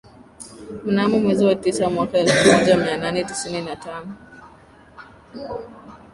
[0.85, 4.15] Mnamo mwezi wa tisa mwaka elfu moja mia nane tisini na tano